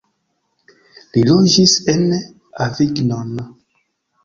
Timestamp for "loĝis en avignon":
1.27-3.39